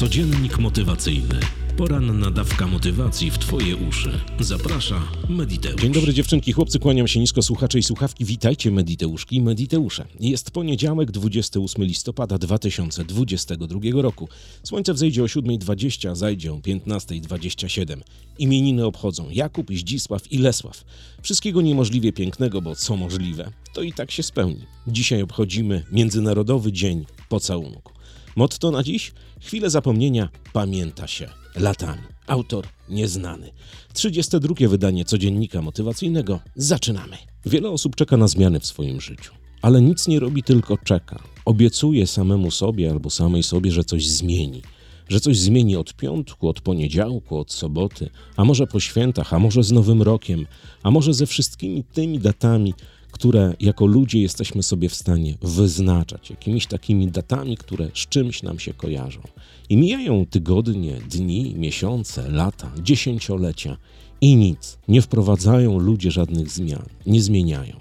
[0.00, 1.40] Codziennik motywacyjny.
[1.76, 4.20] Poranna dawka motywacji w Twoje uszy.
[4.38, 5.82] Zaprasza Mediteusz.
[5.82, 8.24] Dzień dobry dziewczynki, chłopcy, kłaniam się nisko słuchacze i słuchawki.
[8.24, 10.06] Witajcie Mediteuszki i Mediteusze.
[10.20, 14.28] Jest poniedziałek, 28 listopada 2022 roku.
[14.62, 18.00] Słońce wzejdzie o 7.20, a zajdzie o 15.27.
[18.38, 20.84] Imieniny obchodzą Jakub, Zdzisław i Lesław.
[21.22, 24.66] Wszystkiego niemożliwie pięknego, bo co możliwe, to i tak się spełni.
[24.86, 27.99] Dzisiaj obchodzimy Międzynarodowy Dzień Pocałunku.
[28.36, 29.12] Motto na dziś?
[29.40, 32.02] Chwilę zapomnienia pamięta się latami.
[32.26, 33.50] Autor nieznany.
[33.92, 36.40] 32 wydanie codziennika motywacyjnego.
[36.56, 37.16] Zaczynamy.
[37.46, 41.22] Wiele osób czeka na zmiany w swoim życiu, ale nic nie robi, tylko czeka.
[41.44, 44.62] Obiecuje samemu sobie albo samej sobie, że coś zmieni.
[45.08, 49.62] Że coś zmieni od piątku, od poniedziałku, od soboty, a może po świętach, a może
[49.62, 50.46] z Nowym Rokiem,
[50.82, 52.74] a może ze wszystkimi tymi datami,
[53.10, 58.58] które jako ludzie jesteśmy sobie w stanie wyznaczać, jakimiś takimi datami, które z czymś nam
[58.58, 59.20] się kojarzą.
[59.68, 63.76] I mijają tygodnie, dni, miesiące, lata, dziesięciolecia
[64.20, 64.78] i nic.
[64.88, 67.80] Nie wprowadzają ludzie żadnych zmian, nie zmieniają.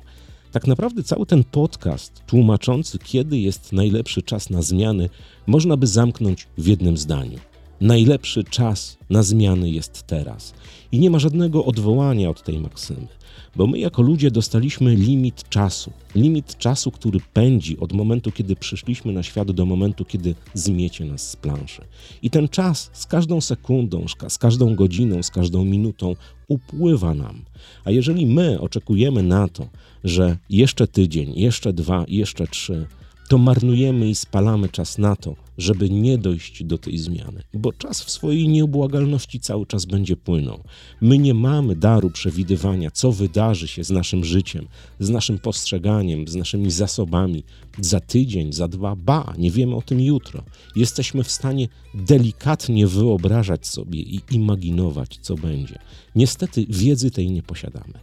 [0.52, 5.10] Tak naprawdę cały ten podcast tłumaczący, kiedy jest najlepszy czas na zmiany,
[5.48, 7.40] można by zamknąć w jednym zdaniu.
[7.82, 10.54] Najlepszy czas na zmiany jest teraz.
[10.92, 13.08] I nie ma żadnego odwołania od tej maksymy,
[13.56, 15.92] bo my jako ludzie dostaliśmy limit czasu.
[16.16, 21.30] Limit czasu, który pędzi od momentu, kiedy przyszliśmy na świat, do momentu, kiedy zmiecie nas
[21.30, 21.82] z planszy.
[22.22, 26.16] I ten czas z każdą sekundą, z każdą godziną, z każdą minutą
[26.48, 27.42] upływa nam.
[27.84, 29.68] A jeżeli my oczekujemy na to,
[30.04, 32.88] że jeszcze tydzień, jeszcze dwa, jeszcze trzy,
[33.30, 38.04] to marnujemy i spalamy czas na to, żeby nie dojść do tej zmiany, bo czas
[38.04, 40.64] w swojej nieubłagalności cały czas będzie płynął.
[41.02, 44.68] My nie mamy daru przewidywania, co wydarzy się z naszym życiem,
[45.00, 47.44] z naszym postrzeganiem, z naszymi zasobami
[47.80, 50.44] za tydzień, za dwa, ba, nie wiemy o tym jutro.
[50.76, 55.80] Jesteśmy w stanie delikatnie wyobrażać sobie i imaginować, co będzie.
[56.16, 57.94] Niestety wiedzy tej nie posiadamy.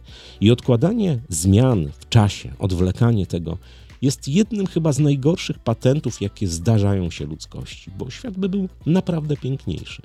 [0.41, 3.57] I odkładanie zmian w czasie, odwlekanie tego,
[4.01, 9.37] jest jednym chyba z najgorszych patentów, jakie zdarzają się ludzkości, bo świat by był naprawdę
[9.37, 10.01] piękniejszy.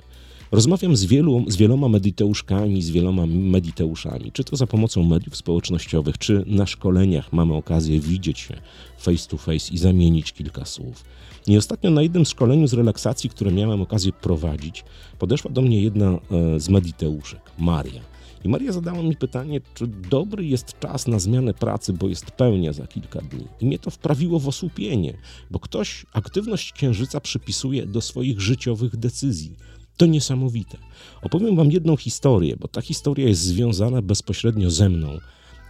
[0.51, 6.17] Rozmawiam z, wielu, z wieloma mediteuszkami, z wieloma mediteuszami, czy to za pomocą mediów społecznościowych,
[6.17, 8.61] czy na szkoleniach mamy okazję widzieć się
[8.97, 11.03] face to face i zamienić kilka słów.
[11.47, 14.83] I ostatnio na jednym szkoleniu z relaksacji, które miałem okazję prowadzić,
[15.19, 16.19] podeszła do mnie jedna e,
[16.59, 18.12] z mediteuszek, Maria.
[18.43, 22.73] I Maria zadała mi pytanie, czy dobry jest czas na zmianę pracy, bo jest pełnia
[22.73, 23.45] za kilka dni.
[23.61, 25.13] I mnie to wprawiło w osłupienie,
[25.51, 29.55] bo ktoś aktywność księżyca przypisuje do swoich życiowych decyzji.
[29.97, 30.77] To niesamowite.
[31.21, 35.17] Opowiem Wam jedną historię, bo ta historia jest związana bezpośrednio ze mną.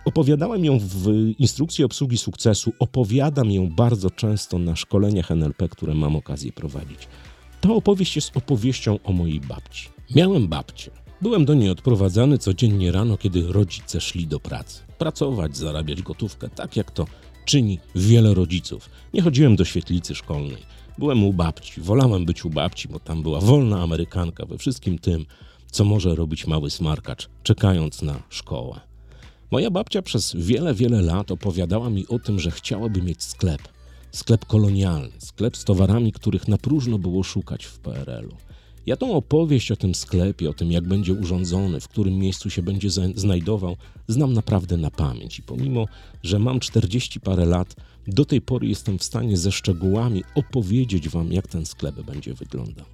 [0.06, 1.08] Opowiadałem ją w
[1.40, 7.08] instrukcji obsługi sukcesu, opowiadam ją bardzo często na szkoleniach NLP, które mam okazję prowadzić.
[7.62, 9.90] Ta opowieść jest opowieścią o mojej babci.
[10.16, 11.03] Miałem babcię.
[11.24, 14.82] Byłem do niej odprowadzany codziennie rano, kiedy rodzice szli do pracy.
[14.98, 17.06] Pracować, zarabiać gotówkę, tak jak to
[17.46, 18.90] czyni wiele rodziców.
[19.14, 20.64] Nie chodziłem do świetlicy szkolnej.
[20.98, 21.82] Byłem u babci.
[21.82, 25.26] Wolałem być u babci, bo tam była wolna Amerykanka we wszystkim tym,
[25.72, 28.80] co może robić mały smarkacz, czekając na szkołę.
[29.52, 33.62] Moja babcia przez wiele, wiele lat opowiadała mi o tym, że chciałaby mieć sklep.
[34.12, 38.53] Sklep kolonialny, sklep z towarami, których na próżno było szukać w PRL-u.
[38.86, 42.62] Ja tą opowieść o tym sklepie, o tym jak będzie urządzony, w którym miejscu się
[42.62, 43.76] będzie znajdował,
[44.08, 45.40] znam naprawdę na pamięć.
[45.40, 45.86] I pomimo,
[46.24, 47.76] że mam 40 parę lat,
[48.08, 52.86] do tej pory jestem w stanie ze szczegółami opowiedzieć Wam, jak ten sklep będzie wyglądał.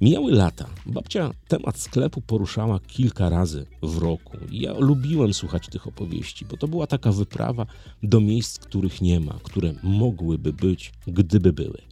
[0.00, 0.66] Mijały lata.
[0.86, 4.36] Babcia temat sklepu poruszała kilka razy w roku.
[4.50, 7.66] Ja lubiłem słuchać tych opowieści, bo to była taka wyprawa
[8.02, 11.87] do miejsc, których nie ma, które mogłyby być, gdyby były.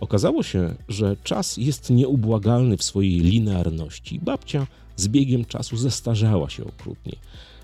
[0.00, 4.20] Okazało się, że czas jest nieubłagalny w swojej linearności.
[4.22, 7.16] Babcia z biegiem czasu zestarzała się okrutnie.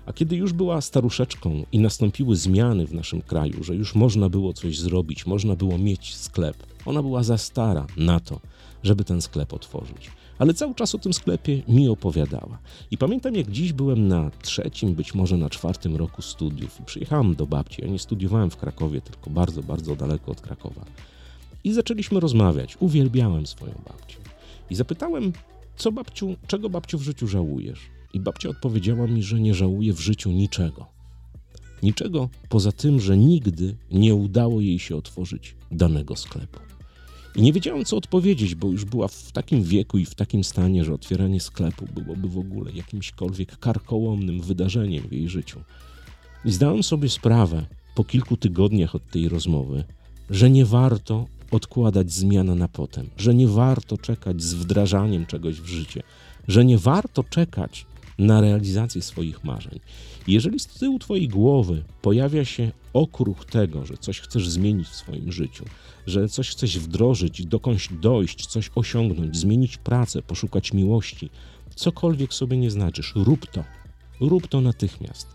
[0.05, 4.53] A kiedy już była staruszeczką i nastąpiły zmiany w naszym kraju, że już można było
[4.53, 8.39] coś zrobić, można było mieć sklep, ona była za stara na to,
[8.83, 10.11] żeby ten sklep otworzyć.
[10.39, 12.57] Ale cały czas o tym sklepie mi opowiadała.
[12.91, 17.35] I pamiętam, jak dziś byłem na trzecim, być może na czwartym roku studiów i przyjechałem
[17.35, 17.81] do babci.
[17.81, 20.85] Ja nie studiowałem w Krakowie, tylko bardzo, bardzo daleko od Krakowa.
[21.63, 22.77] I zaczęliśmy rozmawiać.
[22.79, 24.17] Uwielbiałem swoją babcię.
[24.69, 25.33] I zapytałem,
[25.75, 27.79] co babciu, czego babciu w życiu żałujesz?
[28.13, 30.85] I babcia odpowiedziała mi, że nie żałuje w życiu niczego.
[31.83, 36.59] Niczego poza tym, że nigdy nie udało jej się otworzyć danego sklepu.
[37.35, 40.85] I nie wiedziałem, co odpowiedzieć, bo już była w takim wieku i w takim stanie,
[40.85, 45.59] że otwieranie sklepu byłoby w ogóle jakimśkolwiek karkołomnym wydarzeniem w jej życiu.
[46.45, 47.65] I zdałem sobie sprawę
[47.95, 49.83] po kilku tygodniach od tej rozmowy,
[50.29, 55.65] że nie warto odkładać zmian na potem, że nie warto czekać z wdrażaniem czegoś w
[55.65, 56.03] życie,
[56.47, 57.85] że nie warto czekać
[58.19, 59.79] na realizację swoich marzeń.
[60.27, 65.31] Jeżeli z tyłu Twojej głowy pojawia się okruch tego, że coś chcesz zmienić w swoim
[65.31, 65.65] życiu,
[66.07, 71.29] że coś chcesz wdrożyć, dokądś dojść, coś osiągnąć, zmienić pracę, poszukać miłości,
[71.75, 73.63] cokolwiek sobie nie znaczysz, rób to.
[74.19, 75.27] Rób to natychmiast.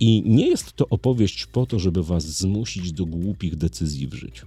[0.00, 4.46] I nie jest to opowieść po to, żeby Was zmusić do głupich decyzji w życiu.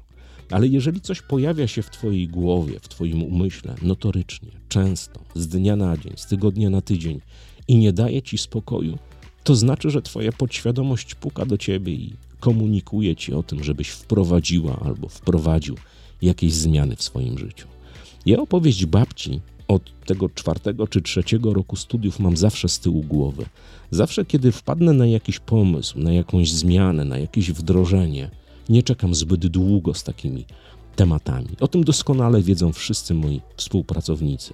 [0.52, 5.76] Ale jeżeli coś pojawia się w Twojej głowie, w Twoim umyśle, notorycznie, często, z dnia
[5.76, 7.22] na dzień, z tygodnia na tydzień
[7.68, 8.98] i nie daje Ci spokoju,
[9.44, 14.80] to znaczy, że Twoja podświadomość puka do Ciebie i komunikuje Ci o tym, żebyś wprowadziła
[14.80, 15.76] albo wprowadził
[16.22, 17.68] jakieś zmiany w swoim życiu.
[18.26, 23.46] Ja opowieść babci od tego czwartego czy trzeciego roku studiów mam zawsze z tyłu głowy.
[23.92, 28.30] Zawsze, kiedy wpadnę na jakiś pomysł, na jakąś zmianę, na jakieś wdrożenie,
[28.70, 30.46] nie czekam zbyt długo z takimi
[30.96, 31.48] tematami.
[31.60, 34.54] O tym doskonale wiedzą wszyscy moi współpracownicy,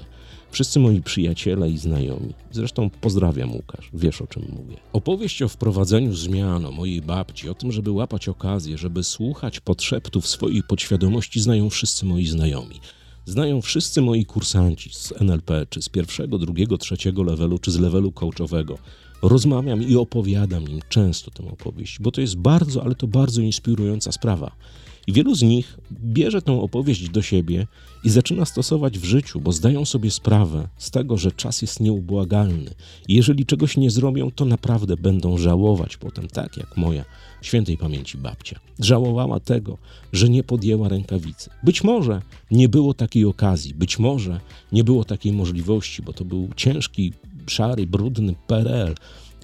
[0.52, 2.34] wszyscy moi przyjaciele i znajomi.
[2.52, 4.78] Zresztą pozdrawiam Łukasz, wiesz o czym mówię.
[4.94, 10.28] Opowieść o wprowadzeniu zmian, o mojej babci, o tym, żeby łapać okazję, żeby słuchać podszeptów
[10.28, 12.80] swojej podświadomości znają wszyscy moi znajomi.
[13.26, 18.12] Znają wszyscy moi kursanci z NLP, czy z pierwszego, drugiego, trzeciego levelu, czy z levelu
[18.12, 18.78] coachowego.
[19.28, 24.12] Rozmawiam i opowiadam im często tę opowieść, bo to jest bardzo, ale to bardzo inspirująca
[24.12, 24.52] sprawa.
[25.08, 27.68] I wielu z nich bierze tę opowieść do siebie
[28.04, 32.72] i zaczyna stosować w życiu, bo zdają sobie sprawę z tego, że czas jest nieubłagalny.
[33.08, 37.06] I jeżeli czegoś nie zrobią, to naprawdę będą żałować potem, tak jak moja
[37.42, 38.60] świętej pamięci babcia.
[38.80, 39.78] Żałowała tego,
[40.14, 41.50] że nie podjęła rękawicy.
[41.64, 44.40] Być może nie było takiej okazji, być może
[44.72, 47.14] nie było takiej możliwości, bo to był ciężki,
[47.48, 48.96] szary, brudny PRL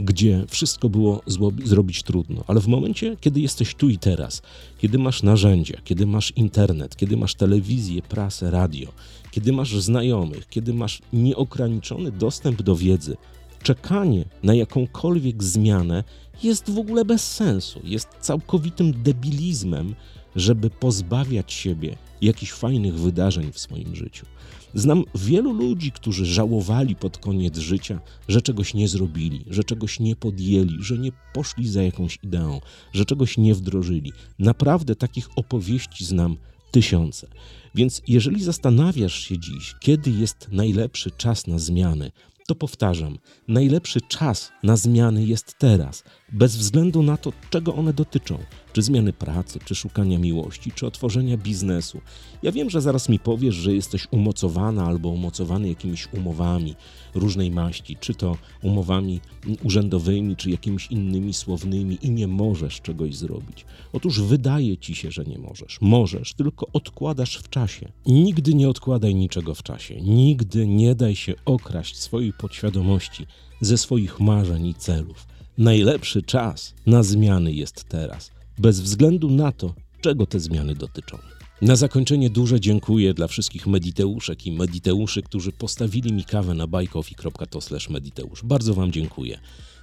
[0.02, 1.22] gdzie wszystko było
[1.64, 4.42] zrobić trudno, ale w momencie, kiedy jesteś tu i teraz,
[4.78, 8.90] kiedy masz narzędzia, kiedy masz internet, kiedy masz telewizję, prasę, radio,
[9.32, 13.18] kiedy masz znajomych, kiedy masz nieograniczony dostęp do wiedzy,
[13.64, 16.04] czekanie na jakąkolwiek zmianę
[16.44, 19.96] jest w ogóle bez sensu, jest całkowitym debilizmem,
[20.36, 24.26] żeby pozbawiać siebie jakichś fajnych wydarzeń w swoim życiu.
[24.74, 30.16] Znam wielu ludzi, którzy żałowali pod koniec życia, że czegoś nie zrobili, że czegoś nie
[30.16, 32.62] podjęli, że nie poszli za jakąś ideą,
[32.94, 34.14] że czegoś nie wdrożyli.
[34.40, 36.38] Naprawdę takich opowieści znam
[36.72, 37.28] tysiące.
[37.76, 42.12] Więc jeżeli zastanawiasz się dziś, kiedy jest najlepszy czas na zmiany,
[42.48, 43.18] to powtarzam,
[43.48, 48.38] najlepszy czas na zmiany jest teraz, bez względu na to, czego one dotyczą
[48.74, 52.02] czy zmiany pracy, czy szukania miłości, czy otworzenia biznesu.
[52.44, 56.76] Ja wiem, że zaraz mi powiesz, że jesteś umocowana albo umocowany jakimiś umowami
[57.14, 59.20] różnej maści, czy to umowami
[59.64, 63.66] urzędowymi, czy jakimiś innymi słownymi i nie możesz czegoś zrobić.
[63.94, 65.78] Otóż wydaje ci się, że nie możesz.
[65.82, 67.92] Możesz, tylko odkładasz w czasie.
[68.06, 70.02] Nigdy nie odkładaj niczego w czasie.
[70.02, 73.26] Nigdy nie daj się okraść swojej podświadomości
[73.62, 75.28] ze swoich marzeń i celów.
[75.58, 81.18] Najlepszy czas na zmiany jest teraz bez względu na to, czego te zmiany dotyczą.
[81.62, 88.44] Na zakończenie duże dziękuję dla wszystkich mediteuszek i mediteuszy, którzy postawili mi kawę na bajkofi.to/mediteusz.
[88.44, 89.40] Bardzo Wam dziękuję.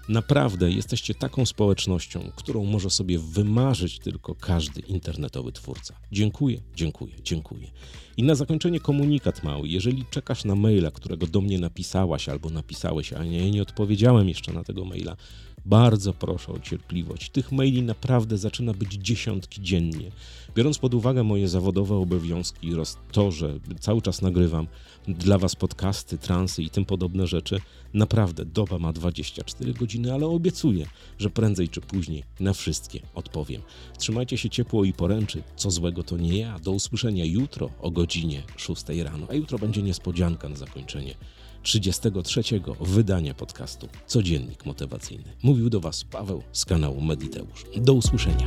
[0.08, 5.94] Naprawdę jesteście taką społecznością, którą może sobie wymarzyć tylko każdy internetowy twórca.
[6.12, 7.70] Dziękuję, dziękuję, dziękuję.
[8.16, 9.68] I na zakończenie komunikat mały.
[9.68, 14.52] Jeżeli czekasz na maila, którego do mnie napisałaś albo napisałeś, a ja nie odpowiedziałem jeszcze
[14.52, 15.16] na tego maila,
[15.64, 17.30] bardzo proszę o cierpliwość.
[17.30, 20.10] Tych maili naprawdę zaczyna być dziesiątki dziennie.
[20.58, 24.66] Biorąc pod uwagę moje zawodowe obowiązki oraz to, że cały czas nagrywam
[25.08, 27.60] dla Was podcasty, transy i tym podobne rzeczy,
[27.94, 30.86] naprawdę doba ma 24 godziny, ale obiecuję,
[31.18, 33.62] że prędzej czy później na wszystkie odpowiem.
[33.98, 35.42] Trzymajcie się ciepło i poręczy.
[35.56, 36.58] Co złego to nie ja.
[36.58, 41.14] Do usłyszenia jutro o godzinie 6 rano, a jutro będzie niespodzianka na zakończenie.
[41.62, 42.42] 33
[42.80, 45.36] wydania podcastu Codziennik Motywacyjny.
[45.42, 47.64] Mówił do Was Paweł z kanału Mediteusz.
[47.76, 48.46] Do usłyszenia.